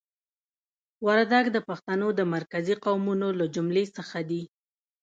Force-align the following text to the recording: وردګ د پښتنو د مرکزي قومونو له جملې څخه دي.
وردګ 1.05 1.45
د 1.51 1.57
پښتنو 1.69 2.07
د 2.19 2.21
مرکزي 2.35 2.75
قومونو 2.85 3.27
له 3.39 3.45
جملې 3.55 3.85
څخه 3.97 4.17
دي. 4.29 4.43